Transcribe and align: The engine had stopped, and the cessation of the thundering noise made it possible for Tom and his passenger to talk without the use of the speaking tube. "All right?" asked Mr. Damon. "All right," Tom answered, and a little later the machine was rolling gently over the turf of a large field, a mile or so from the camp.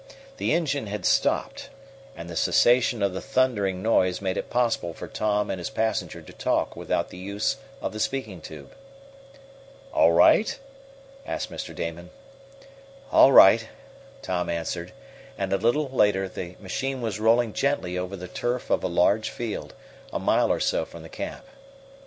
The 0.37 0.51
engine 0.51 0.87
had 0.87 1.05
stopped, 1.05 1.69
and 2.17 2.27
the 2.27 2.35
cessation 2.35 3.03
of 3.03 3.13
the 3.13 3.21
thundering 3.21 3.83
noise 3.83 4.19
made 4.19 4.35
it 4.35 4.49
possible 4.49 4.95
for 4.95 5.07
Tom 5.07 5.51
and 5.51 5.59
his 5.59 5.69
passenger 5.69 6.23
to 6.23 6.33
talk 6.33 6.75
without 6.75 7.09
the 7.09 7.19
use 7.19 7.57
of 7.83 7.93
the 7.93 7.99
speaking 7.99 8.41
tube. 8.41 8.71
"All 9.93 10.11
right?" 10.11 10.57
asked 11.23 11.51
Mr. 11.51 11.75
Damon. 11.75 12.09
"All 13.11 13.31
right," 13.31 13.67
Tom 14.23 14.49
answered, 14.49 14.91
and 15.37 15.53
a 15.53 15.57
little 15.57 15.87
later 15.89 16.27
the 16.27 16.55
machine 16.59 17.01
was 17.03 17.19
rolling 17.19 17.53
gently 17.53 17.95
over 17.95 18.15
the 18.15 18.27
turf 18.27 18.71
of 18.71 18.83
a 18.83 18.87
large 18.87 19.29
field, 19.29 19.75
a 20.11 20.17
mile 20.17 20.51
or 20.51 20.59
so 20.59 20.83
from 20.83 21.03
the 21.03 21.09
camp. 21.09 21.45